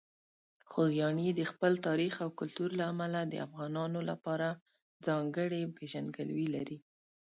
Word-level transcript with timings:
خوږیاڼي 0.69 1.27
د 1.35 1.41
خپل 1.51 1.73
تاریخ 1.87 2.13
او 2.23 2.29
کلتور 2.39 2.69
له 2.79 2.83
امله 2.93 3.19
د 3.25 3.33
افغانانو 3.47 3.99
لپاره 4.09 4.47
ځانګړې 5.07 5.61
پېژندګلوي 5.77 6.47
لري. 6.55 6.77